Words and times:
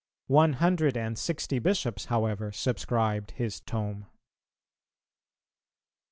One 0.33 0.53
hundred 0.53 0.97
and 0.97 1.15
sixty 1.15 1.59
Bishops 1.59 2.05
however 2.05 2.51
subscribed 2.51 3.33
his 3.37 3.59
Tome. 3.59 4.05
13. 4.05 4.05